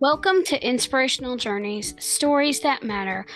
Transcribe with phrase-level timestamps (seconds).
[0.00, 3.26] Welcome to Inspirational Journeys Stories That Matter.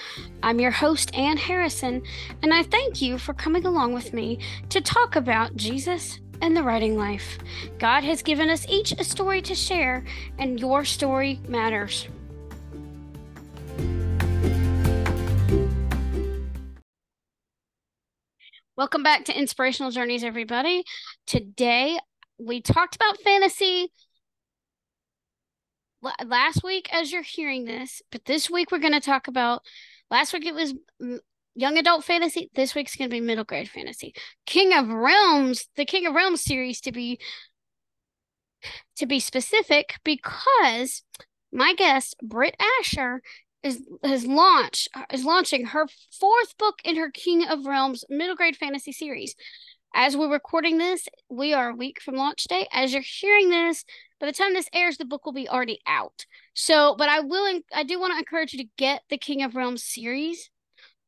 [0.45, 2.05] I'm your host, Ann Harrison,
[2.41, 4.39] and I thank you for coming along with me
[4.69, 7.37] to talk about Jesus and the writing life.
[7.81, 10.05] God has given us each a story to share,
[10.39, 12.07] and your story matters.
[18.77, 20.85] Welcome back to Inspirational Journeys, everybody.
[21.27, 21.99] Today
[22.39, 23.91] we talked about fantasy
[26.27, 29.63] last week as you're hearing this, but this week we're going to talk about.
[30.11, 30.75] Last week it was
[31.55, 32.51] young adult fantasy.
[32.55, 34.15] This week's going to be middle grade fantasy.
[34.47, 37.19] King of Realms, the King of Realms series to be
[38.97, 41.03] to be specific, because
[41.53, 43.23] my guest Britt Asher
[43.63, 45.87] is has launched is launching her
[46.19, 49.35] fourth book in her King of Realms middle grade fantasy series.
[49.95, 52.67] As we're recording this, we are a week from launch day.
[52.73, 53.85] As you're hearing this,
[54.19, 56.25] by the time this airs, the book will be already out.
[56.55, 59.55] So, but I will, I do want to encourage you to get the King of
[59.55, 60.51] Realms series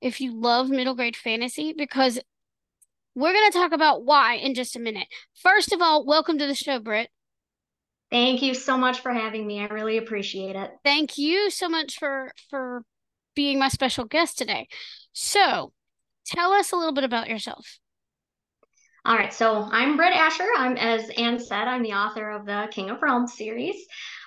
[0.02, 2.18] if you love middle grade fantasy, because
[3.14, 5.06] we're going to talk about why in just a minute.
[5.34, 7.08] First of all, welcome to the show, Britt.
[8.10, 9.60] Thank you so much for having me.
[9.60, 10.70] I really appreciate it.
[10.84, 12.82] Thank you so much for for
[13.34, 14.68] being my special guest today.
[15.12, 15.72] So,
[16.26, 17.78] tell us a little bit about yourself.
[19.06, 20.48] All right, so I'm Britt Asher.
[20.56, 23.76] I'm, as Ann said, I'm the author of the King of Realms series.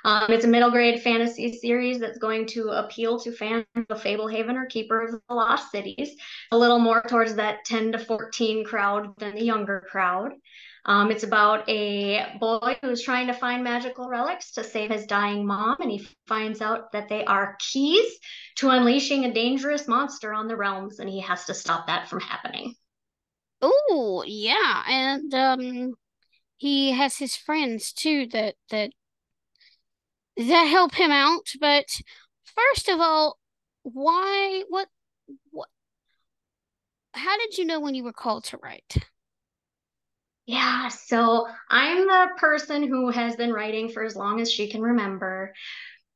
[0.06, 4.54] Um, it's a middle grade fantasy series that's going to appeal to fans of Fablehaven
[4.54, 6.16] or Keeper of the Lost Cities,
[6.52, 10.34] a little more towards that 10 to 14 crowd than the younger crowd.
[10.86, 15.44] Um, it's about a boy who's trying to find magical relics to save his dying
[15.44, 18.20] mom, and he finds out that they are keys
[18.58, 22.20] to unleashing a dangerous monster on the realms, and he has to stop that from
[22.20, 22.76] happening.
[23.62, 24.84] Oh, yeah.
[24.88, 25.94] And um
[26.58, 28.92] he has his friends too that that
[30.38, 31.86] that help him out, but
[32.46, 33.40] first of all,
[33.84, 34.88] why what
[35.52, 35.70] what
[37.14, 38.98] how did you know when you were called to write?
[40.46, 44.82] Yeah, so I'm the person who has been writing for as long as she can
[44.82, 45.54] remember,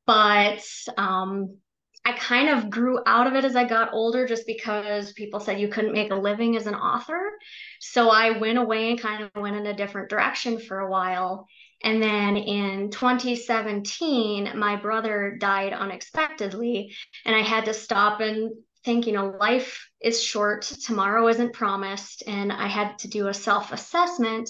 [0.06, 0.63] but
[0.97, 1.58] um
[2.03, 5.59] I kind of grew out of it as I got older just because people said
[5.59, 7.31] you couldn't make a living as an author.
[7.79, 11.47] So I went away and kind of went in a different direction for a while.
[11.84, 16.95] And then in 2017, my brother died unexpectedly,
[17.25, 18.51] and I had to stop and
[18.84, 22.23] think, you know, life is short, tomorrow isn't promised.
[22.28, 24.50] And I had to do a self assessment.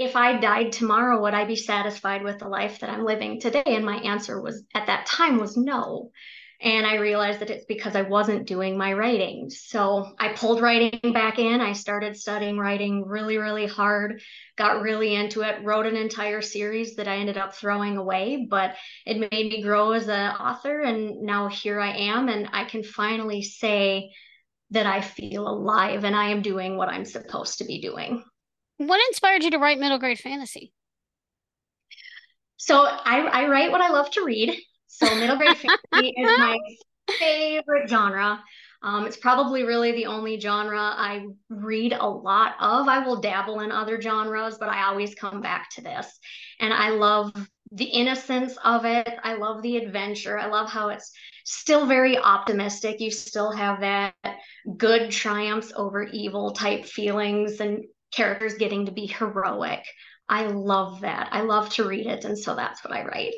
[0.00, 3.62] If I died tomorrow, would I be satisfied with the life that I'm living today?
[3.66, 6.10] And my answer was at that time was no.
[6.58, 9.50] And I realized that it's because I wasn't doing my writing.
[9.50, 11.60] So I pulled writing back in.
[11.60, 14.22] I started studying writing really, really hard,
[14.56, 18.76] got really into it, wrote an entire series that I ended up throwing away, but
[19.04, 20.80] it made me grow as an author.
[20.80, 22.30] And now here I am.
[22.30, 24.12] And I can finally say
[24.70, 28.24] that I feel alive and I am doing what I'm supposed to be doing.
[28.80, 30.72] What inspired you to write middle grade fantasy?
[32.56, 34.58] So I, I write what I love to read.
[34.86, 35.58] So middle grade
[35.92, 36.58] fantasy is my
[37.18, 38.42] favorite genre.
[38.82, 42.88] Um, it's probably really the only genre I read a lot of.
[42.88, 46.18] I will dabble in other genres, but I always come back to this.
[46.58, 47.34] And I love
[47.72, 49.12] the innocence of it.
[49.22, 50.38] I love the adventure.
[50.38, 51.12] I love how it's
[51.44, 52.98] still very optimistic.
[52.98, 54.14] You still have that
[54.78, 59.84] good triumphs over evil type feelings and characters getting to be heroic.
[60.28, 61.28] I love that.
[61.32, 62.24] I love to read it.
[62.24, 63.34] And so that's what I write.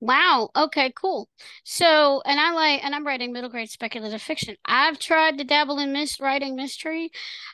[0.00, 0.50] Wow.
[0.54, 1.28] Okay, cool.
[1.64, 4.56] So, and I like, and I'm writing middle grade speculative fiction.
[4.64, 7.10] I've tried to dabble in mis- writing mystery.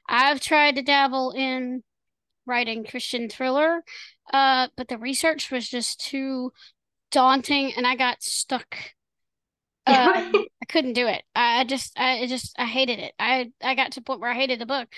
[0.09, 1.83] I've tried to dabble in
[2.47, 3.83] writing Christian thriller,
[4.33, 6.53] uh, but the research was just too
[7.12, 8.77] daunting, and I got stuck.
[9.86, 10.30] Uh,
[10.62, 11.22] I couldn't do it.
[11.34, 13.14] I just, I just, I hated it.
[13.18, 14.88] I, I got to the point where I hated the book,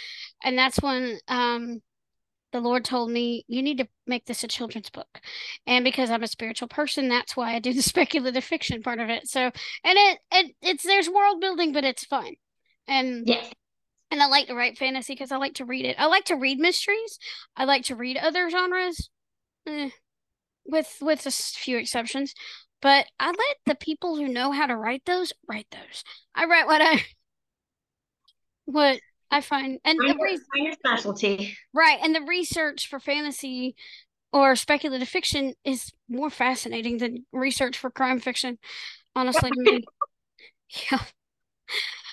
[0.43, 1.81] and that's when, um,
[2.53, 5.21] the Lord told me, you need to make this a children's book.
[5.67, 9.09] And because I'm a spiritual person, that's why I do the speculative fiction part of
[9.09, 9.27] it.
[9.27, 9.53] So, and
[9.85, 12.35] it, it it's, there's world building, but it's fun.
[12.87, 13.43] And, yeah.
[14.11, 15.97] And I like to write fantasy because I like to read it.
[15.99, 17.19] I like to read mysteries.
[17.57, 19.09] I like to read other genres,
[19.67, 19.89] eh,
[20.67, 22.35] with with a few exceptions.
[22.83, 26.05] But I let the people who know how to write those write those.
[26.35, 27.03] I write what I
[28.67, 28.99] what
[29.31, 31.57] I find and find the re- your specialty.
[31.73, 31.99] Right.
[32.03, 33.77] And the research for fantasy
[34.33, 38.59] or speculative fiction is more fascinating than research for crime fiction,
[39.15, 39.85] honestly to me.
[40.91, 41.01] Yeah.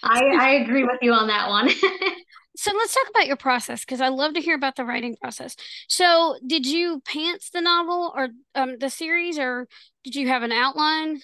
[0.04, 1.70] I, I agree with you on that one.
[2.60, 5.56] so let's talk about your process because I love to hear about the writing process.
[5.88, 9.66] So, did you pants the novel or um, the series, or
[10.04, 11.22] did you have an outline?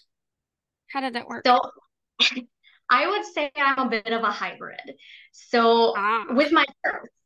[0.88, 1.46] How did that work?
[1.46, 1.60] So,
[2.90, 4.80] I would say I'm a bit of a hybrid.
[5.34, 6.28] So, ah.
[6.30, 6.64] with my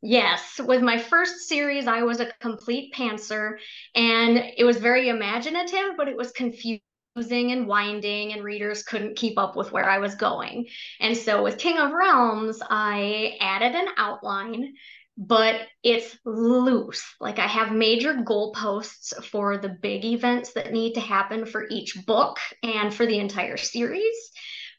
[0.02, 3.58] yes, with my first series, I was a complete pantser,
[3.94, 6.80] and it was very imaginative, but it was confusing
[7.16, 10.66] and winding and readers couldn't keep up with where I was going.
[11.00, 14.74] And so with King of Realms, I added an outline,
[15.18, 17.04] but it's loose.
[17.20, 21.96] Like I have major goalposts for the big events that need to happen for each
[22.06, 24.30] book and for the entire series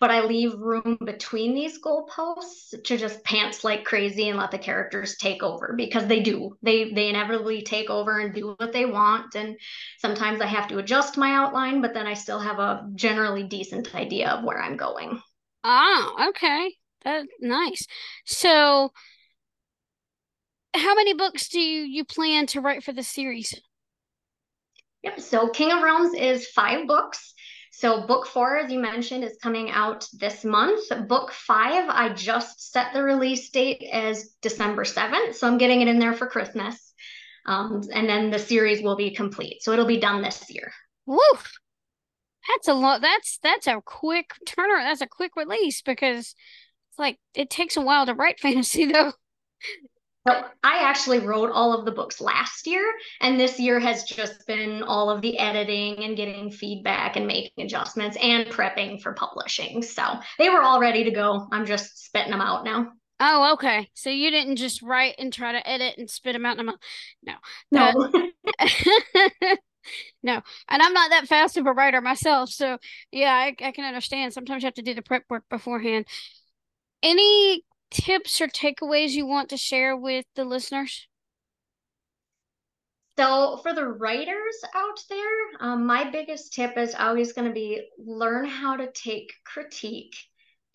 [0.02, 4.58] but I leave room between these goalposts to just pants like crazy and let the
[4.58, 6.58] characters take over because they do.
[6.64, 9.36] They they inevitably take over and do what they want.
[9.36, 9.56] And
[10.00, 13.94] sometimes I have to adjust my outline, but then I still have a generally decent
[13.94, 15.22] idea of where I'm going.
[15.64, 16.74] Ah, okay.
[17.04, 17.86] That's nice.
[18.26, 18.92] So
[20.74, 23.54] how many books do you, you plan to write for the series?
[25.04, 25.20] Yep.
[25.20, 27.34] So King of Realms is five books.
[27.72, 30.82] So, book four, as you mentioned, is coming out this month.
[31.08, 35.36] Book five, I just set the release date as December 7th.
[35.36, 36.94] So, I'm getting it in there for Christmas.
[37.46, 39.64] Um, and then the series will be complete.
[39.64, 40.72] So, it'll be done this year.
[41.06, 41.52] Woof.
[42.48, 43.02] That's a lot.
[43.02, 44.80] That's that's a quick turner.
[44.84, 46.36] That's a quick release because
[46.90, 49.14] it's like it takes a while to write fantasy though.
[50.24, 52.84] But I actually wrote all of the books last year,
[53.22, 57.66] and this year has just been all of the editing and getting feedback and making
[57.66, 59.82] adjustments and prepping for publishing.
[59.82, 60.04] So
[60.38, 61.48] they were all ready to go.
[61.52, 62.92] I'm just spitting them out now.
[63.20, 63.88] Oh, okay.
[63.94, 66.64] So you didn't just write and try to edit and spit them out in a
[66.64, 66.82] month.
[67.24, 67.34] No.
[67.72, 68.10] No.
[68.60, 68.68] Uh,
[70.24, 70.42] no.
[70.68, 72.50] And I'm not that fast of a writer myself.
[72.50, 72.78] So
[73.12, 74.34] yeah, I, I can understand.
[74.34, 76.06] Sometimes you have to do the prep work beforehand.
[77.04, 81.08] Any tips or takeaways you want to share with the listeners?
[83.18, 87.88] So, for the writers out there, um, my biggest tip is always going to be
[88.00, 90.16] learn how to take critique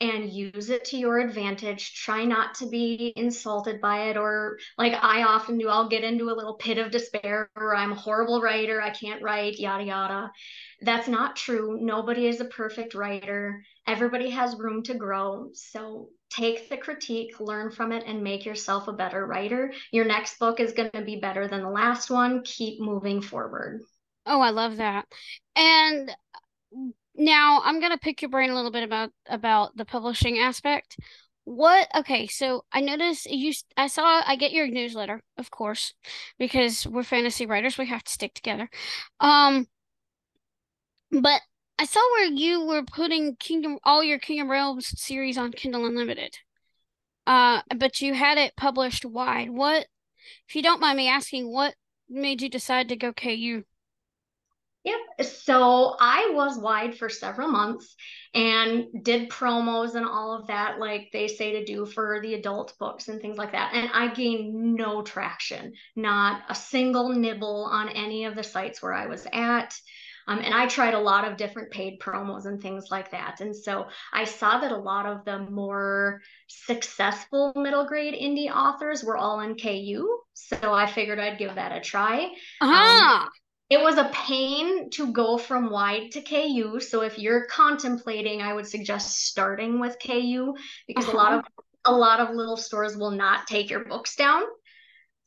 [0.00, 1.94] and use it to your advantage.
[1.94, 6.26] Try not to be insulted by it, or like I often do, I'll get into
[6.28, 10.30] a little pit of despair or I'm a horrible writer, I can't write, yada, yada.
[10.82, 11.78] That's not true.
[11.80, 15.50] Nobody is a perfect writer, everybody has room to grow.
[15.54, 19.72] So take the critique, learn from it, and make yourself a better writer.
[19.92, 22.42] Your next book is going to be better than the last one.
[22.44, 23.82] Keep moving forward.
[24.26, 25.06] Oh, I love that.
[25.54, 26.10] And
[27.14, 30.96] now I'm going to pick your brain a little bit about about the publishing aspect.
[31.44, 35.94] What okay, so I noticed you I saw I get your newsletter, of course,
[36.40, 38.68] because we're fantasy writers, we have to stick together.
[39.20, 39.68] Um
[41.12, 41.40] but
[41.78, 46.38] I saw where you were putting Kingdom all your Kingdom Realms series on Kindle Unlimited.
[47.26, 49.50] Uh, but you had it published wide.
[49.50, 49.86] What,
[50.48, 51.74] if you don't mind me asking, what
[52.08, 53.64] made you decide to go KU?
[54.84, 55.26] Yep.
[55.26, 57.96] So I was wide for several months
[58.32, 62.72] and did promos and all of that, like they say to do for the adult
[62.78, 63.74] books and things like that.
[63.74, 68.94] And I gained no traction, not a single nibble on any of the sites where
[68.94, 69.74] I was at.
[70.28, 73.40] Um, and I tried a lot of different paid promos and things like that.
[73.40, 79.04] And so I saw that a lot of the more successful middle grade indie authors
[79.04, 80.18] were all in KU.
[80.34, 82.28] So I figured I'd give that a try.
[82.60, 83.22] Uh-huh.
[83.22, 83.28] Um,
[83.68, 86.78] it was a pain to go from wide to KU.
[86.80, 90.54] So if you're contemplating, I would suggest starting with KU
[90.86, 91.16] because uh-huh.
[91.16, 91.44] a lot of
[91.88, 94.42] a lot of little stores will not take your books down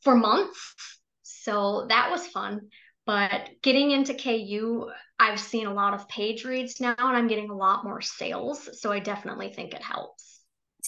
[0.02, 0.74] for months.
[1.22, 2.68] So that was fun.
[3.10, 4.88] But getting into KU,
[5.18, 8.70] I've seen a lot of page reads now and I'm getting a lot more sales.
[8.80, 10.42] So I definitely think it helps.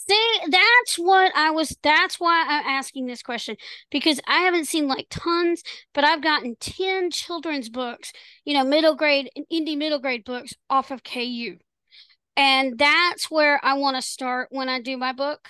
[0.08, 3.56] See, that's what I was, that's why I'm asking this question
[3.90, 8.12] because I haven't seen like tons, but I've gotten 10 children's books,
[8.44, 11.56] you know, middle grade, indie middle grade books off of KU.
[12.36, 15.48] And that's where I want to start when I do my book.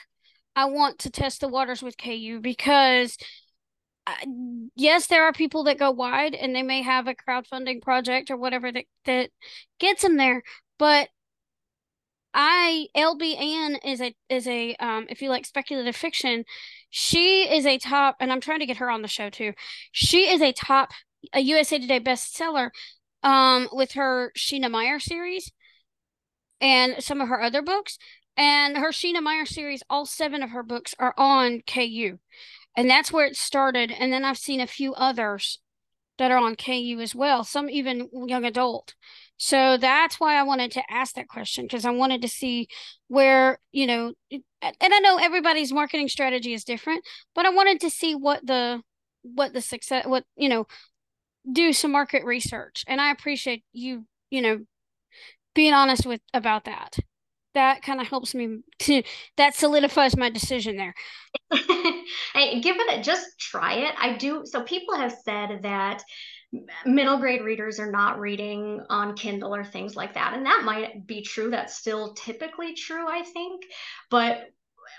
[0.57, 3.19] I want to test the waters with KU because
[4.77, 8.37] yes, there are people that go wide and they may have a crowdfunding project or
[8.37, 9.31] whatever that, that
[9.79, 10.43] gets them there.
[10.79, 11.09] But
[12.35, 16.45] I LB Anne is a is a um if you like speculative fiction,
[16.91, 19.53] she is a top and I'm trying to get her on the show too.
[19.93, 20.93] She is a top
[21.35, 22.71] a USA Today bestseller
[23.23, 25.53] um with her Sheena Meyer series
[26.61, 27.99] and some of her other books.
[28.35, 32.19] And her Sheena Meyer series, all seven of her books are on KU
[32.77, 35.61] and that's where it started and then i've seen a few others
[36.19, 38.95] that are on KU as well, some even young adult.
[39.39, 42.69] So that's why I wanted to ask that question because I wanted to see
[43.09, 47.91] where, you know, and I know everybody's marketing strategy is different, but I wanted to
[47.91, 48.83] see what the
[49.23, 50.67] what the success what, you know,
[51.51, 52.85] do some market research.
[52.87, 54.61] And I appreciate you, you know,
[55.55, 56.99] being honest with about that.
[57.55, 59.03] That kind of helps me to
[59.37, 60.95] that solidifies my decision there.
[62.35, 63.95] hey, give it just try it.
[63.99, 66.03] I do so people have said that
[66.85, 70.35] middle grade readers are not reading on Kindle or things like that.
[70.35, 71.51] And that might be true.
[71.51, 73.65] That's still typically true, I think.
[74.11, 74.51] But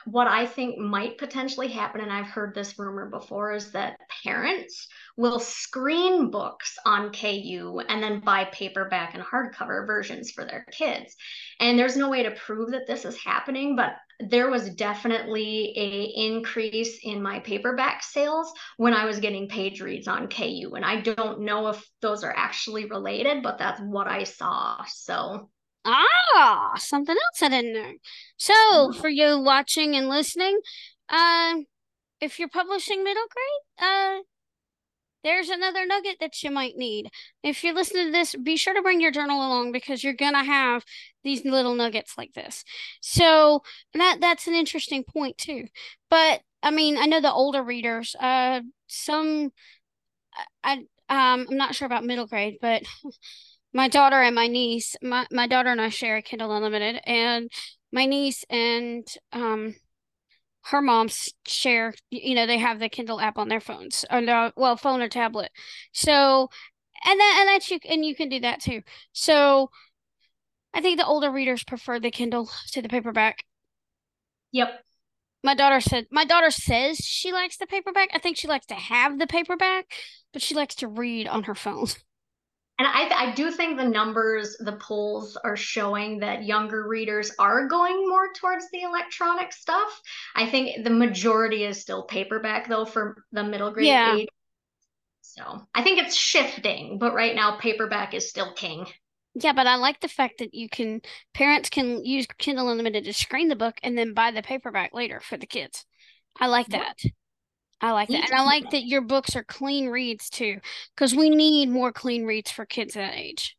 [0.06, 4.88] what I think might potentially happen, and I've heard this rumor before, is that parents
[5.15, 11.15] will screen books on KU and then buy paperback and hardcover versions for their kids.
[11.60, 16.27] And there's no way to prove that this is happening, but there was definitely a
[16.27, 20.74] increase in my paperback sales when I was getting page reads on KU.
[20.75, 24.84] And I don't know if those are actually related, but that's what I saw.
[24.88, 25.50] So
[25.86, 27.93] Ah, something else I didn't know.
[28.38, 30.62] So, for you watching and listening,
[31.10, 31.55] uh,
[32.22, 34.22] if you're publishing middle grade, uh,
[35.24, 37.10] there's another nugget that you might need.
[37.44, 40.44] If you're listening to this, be sure to bring your journal along because you're gonna
[40.44, 40.84] have
[41.24, 42.63] these little nuggets like this.
[43.01, 43.63] So
[43.94, 45.65] that that's an interesting point too.
[46.10, 49.51] But I mean, I know the older readers, uh, some,
[50.63, 50.74] I
[51.10, 52.84] um, I'm not sure about middle grade, but
[53.74, 57.51] my daughter and my niece, my, my daughter and I share a Kindle Unlimited, and
[57.92, 59.75] my niece and um
[60.65, 61.10] her mom
[61.46, 65.01] share you know they have the kindle app on their phones or no, well phone
[65.01, 65.51] or tablet.
[65.91, 66.50] So
[67.05, 68.82] and that and that's you and you can do that too.
[69.12, 69.70] So
[70.74, 73.43] i think the older readers prefer the kindle to the paperback.
[74.51, 74.70] Yep.
[75.43, 78.10] My daughter said my daughter says she likes the paperback.
[78.13, 79.93] I think she likes to have the paperback
[80.32, 81.88] but she likes to read on her phone
[82.80, 87.68] And I, I do think the numbers, the polls are showing that younger readers are
[87.68, 90.01] going more towards the electronic stuff.
[90.36, 94.15] I think the majority is still paperback, though, for the middle grade yeah.
[94.15, 94.27] age.
[95.22, 98.88] So I think it's shifting, but right now, paperback is still king.
[99.36, 101.01] Yeah, but I like the fact that you can,
[101.34, 105.20] parents can use Kindle Unlimited to screen the book and then buy the paperback later
[105.20, 105.86] for the kids.
[106.39, 106.98] I like that.
[107.84, 108.32] I like that.
[108.32, 110.62] And I like that your books are clean reads too,
[110.96, 113.58] because we need more clean reads for kids that age.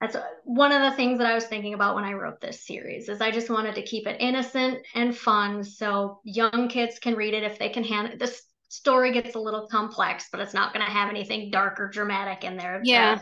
[0.00, 2.66] That's uh, one of the things that I was thinking about when I wrote this
[2.66, 7.14] series is I just wanted to keep it innocent and fun so young kids can
[7.14, 10.72] read it if they can handle this story gets a little complex, but it's not
[10.72, 12.80] going to have anything dark or dramatic in there.
[12.82, 13.20] Yeah.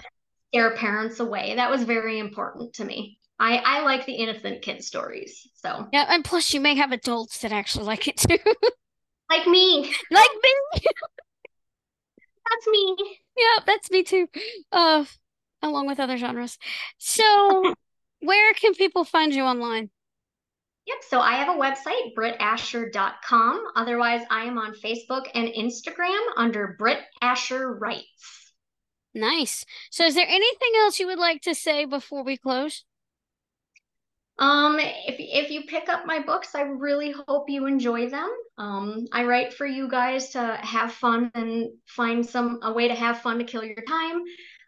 [0.52, 1.56] Scare parents away.
[1.56, 3.18] That was very important to me.
[3.40, 5.48] I, I like the innocent kid stories.
[5.54, 8.38] So yeah, and plus you may have adults that actually like it too.
[9.30, 9.92] Like me.
[10.10, 10.54] Like me.
[12.50, 12.96] that's me.
[13.36, 14.28] Yeah, that's me too.
[14.72, 15.04] Uh,
[15.62, 16.58] along with other genres.
[16.98, 17.74] So,
[18.20, 19.90] where can people find you online?
[20.86, 20.96] Yep.
[21.08, 23.64] So I have a website, brittasher.com.
[23.76, 28.52] Otherwise, I am on Facebook and Instagram under Britt Asher Writes.
[29.14, 29.64] Nice.
[29.90, 32.84] So, is there anything else you would like to say before we close?
[34.40, 38.30] Um, if if you pick up my books, I really hope you enjoy them.
[38.56, 42.94] Um, I write for you guys to have fun and find some a way to
[42.94, 44.22] have fun to kill your time.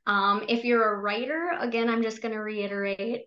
[0.07, 3.23] Um, if you're a writer, again, I'm just going to reiterate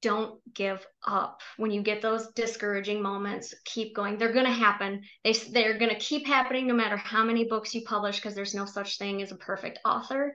[0.00, 5.02] don't give up when you get those discouraging moments keep going they're going to happen
[5.24, 8.54] they, they're going to keep happening no matter how many books you publish because there's
[8.54, 10.34] no such thing as a perfect author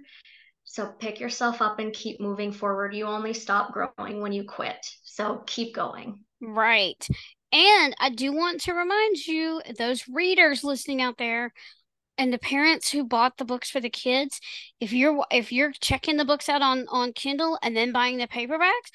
[0.64, 2.96] so pick yourself up and keep moving forward.
[2.96, 4.86] You only stop growing when you quit.
[5.04, 6.20] So keep going.
[6.42, 7.08] Right.
[7.52, 11.54] And I do want to remind you, those readers listening out there,
[12.18, 14.40] and the parents who bought the books for the kids,
[14.80, 18.28] if you're if you're checking the books out on on Kindle and then buying the
[18.28, 18.92] paperbacks,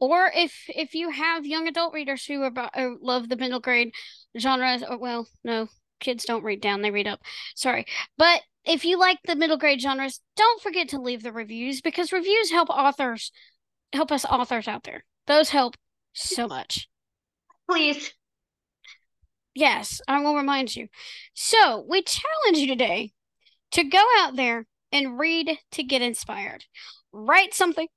[0.00, 3.92] or if if you have young adult readers who are uh, love the middle grade
[4.38, 5.68] genres, or well, no,
[6.00, 7.20] kids don't read down; they read up.
[7.54, 7.86] Sorry,
[8.18, 12.12] but if you like the middle grade genres, don't forget to leave the reviews because
[12.12, 13.32] reviews help authors,
[13.92, 15.04] help us authors out there.
[15.26, 15.76] Those help
[16.12, 16.88] so much.
[17.68, 18.12] Please.
[19.54, 20.88] Yes, I will remind you.
[21.34, 23.12] So, we challenge you today
[23.72, 26.64] to go out there and read to get inspired.
[27.12, 27.88] Write something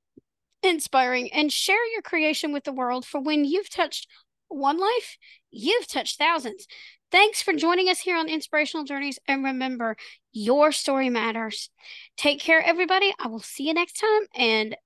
[0.62, 4.08] inspiring and share your creation with the world for when you've touched
[4.48, 5.16] one life,
[5.50, 6.66] you've touched thousands.
[7.10, 9.18] Thanks for joining us here on Inspirational Journeys.
[9.28, 9.96] And remember,
[10.32, 11.70] your story matters.
[12.16, 13.14] Take care, everybody.
[13.18, 14.76] I will see you next time and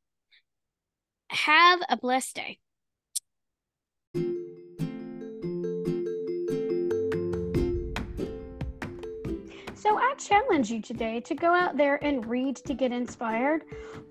[1.30, 2.58] have a blessed day.
[9.78, 13.62] So I challenge you today to go out there and read to get inspired,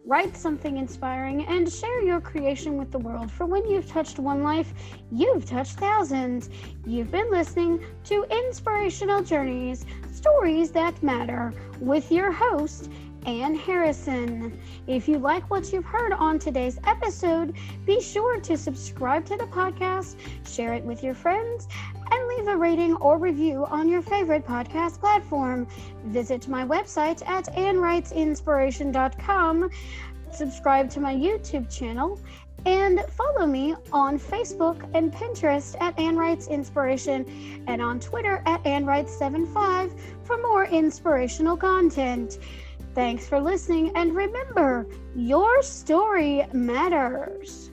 [0.06, 3.30] write something inspiring, and share your creation with the world.
[3.30, 4.74] For when you've touched one life,
[5.12, 6.50] you've touched thousands.
[6.86, 12.90] You've been listening to Inspirational Journeys Stories That Matter with your host,
[13.26, 14.58] Ann Harrison.
[14.88, 19.48] If you like what you've heard on today's episode, be sure to subscribe to the
[19.48, 20.16] podcast,
[20.48, 21.68] share it with your friends,
[22.12, 25.68] and leave a rating or review on your favorite podcast platform.
[26.06, 29.70] Visit my website at annwritesinspiration.com,
[30.32, 32.20] subscribe to my YouTube channel,
[32.66, 38.66] and follow me on Facebook and Pinterest at Ann Writes Inspiration and on Twitter at
[38.66, 42.40] Ann Writes75 for more inspirational content.
[42.94, 47.70] Thanks for listening, and remember, your story matters.